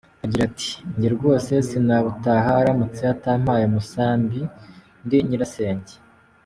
[0.25, 4.39] Agira ati “Njye rwose sinabutaha aramutse atampaye umusambi
[5.05, 5.95] ndi nyirasenge.